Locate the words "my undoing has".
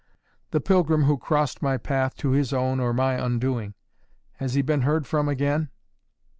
2.91-4.55